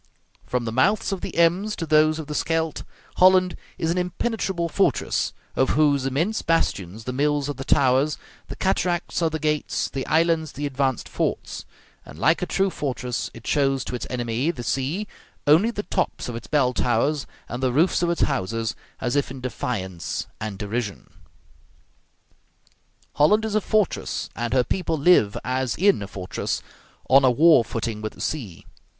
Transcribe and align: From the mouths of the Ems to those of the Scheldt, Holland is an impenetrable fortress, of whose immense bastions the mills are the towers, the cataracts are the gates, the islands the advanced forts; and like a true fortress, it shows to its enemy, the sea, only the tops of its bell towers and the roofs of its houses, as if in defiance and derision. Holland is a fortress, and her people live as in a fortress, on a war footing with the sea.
From 0.47 0.65
the 0.65 0.71
mouths 0.71 1.11
of 1.11 1.21
the 1.21 1.37
Ems 1.37 1.75
to 1.75 1.85
those 1.85 2.17
of 2.17 2.25
the 2.25 2.33
Scheldt, 2.33 2.81
Holland 3.17 3.55
is 3.77 3.91
an 3.91 3.99
impenetrable 3.99 4.67
fortress, 4.67 5.31
of 5.55 5.77
whose 5.77 6.07
immense 6.07 6.41
bastions 6.41 7.03
the 7.03 7.13
mills 7.13 7.47
are 7.47 7.53
the 7.53 7.63
towers, 7.63 8.17
the 8.47 8.55
cataracts 8.55 9.21
are 9.21 9.29
the 9.29 9.37
gates, 9.37 9.91
the 9.91 10.03
islands 10.07 10.53
the 10.53 10.65
advanced 10.65 11.07
forts; 11.07 11.65
and 12.03 12.17
like 12.17 12.41
a 12.41 12.47
true 12.47 12.71
fortress, 12.71 13.29
it 13.35 13.45
shows 13.45 13.83
to 13.85 13.93
its 13.93 14.07
enemy, 14.09 14.49
the 14.49 14.63
sea, 14.63 15.07
only 15.45 15.69
the 15.69 15.83
tops 15.83 16.27
of 16.27 16.35
its 16.35 16.47
bell 16.47 16.73
towers 16.73 17.27
and 17.47 17.61
the 17.61 17.71
roofs 17.71 18.01
of 18.01 18.09
its 18.09 18.21
houses, 18.21 18.73
as 18.99 19.15
if 19.15 19.29
in 19.29 19.39
defiance 19.39 20.25
and 20.39 20.57
derision. 20.57 21.13
Holland 23.17 23.45
is 23.45 23.53
a 23.53 23.61
fortress, 23.61 24.31
and 24.35 24.51
her 24.51 24.63
people 24.63 24.97
live 24.97 25.37
as 25.43 25.75
in 25.75 26.01
a 26.01 26.07
fortress, 26.07 26.63
on 27.07 27.23
a 27.23 27.29
war 27.29 27.63
footing 27.63 28.01
with 28.01 28.13
the 28.13 28.21
sea. 28.21 28.65